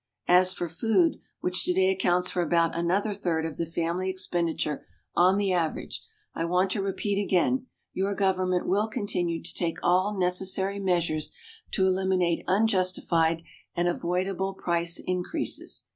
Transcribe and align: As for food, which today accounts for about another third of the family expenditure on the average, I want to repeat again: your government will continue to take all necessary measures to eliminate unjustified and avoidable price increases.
As 0.27 0.51
for 0.51 0.67
food, 0.67 1.19
which 1.41 1.63
today 1.63 1.91
accounts 1.91 2.31
for 2.31 2.41
about 2.41 2.75
another 2.75 3.13
third 3.13 3.45
of 3.45 3.57
the 3.57 3.67
family 3.67 4.09
expenditure 4.09 4.87
on 5.15 5.37
the 5.37 5.53
average, 5.53 6.01
I 6.33 6.43
want 6.45 6.71
to 6.71 6.81
repeat 6.81 7.21
again: 7.21 7.67
your 7.93 8.15
government 8.15 8.65
will 8.67 8.87
continue 8.87 9.43
to 9.43 9.53
take 9.53 9.77
all 9.83 10.17
necessary 10.17 10.79
measures 10.79 11.31
to 11.73 11.85
eliminate 11.85 12.43
unjustified 12.47 13.43
and 13.75 13.87
avoidable 13.87 14.55
price 14.55 14.97
increases. 15.05 15.83